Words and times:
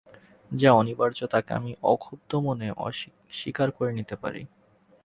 যা 0.51 0.69
অনিবার্য 0.73 1.19
তাকে 1.27 1.51
আমি 1.53 1.71
অক্ষুব্ধমনে 1.83 2.67
স্বীকার 3.31 3.67
করে 3.71 3.91
নিতে 3.93 4.15
পারি। 4.15 4.41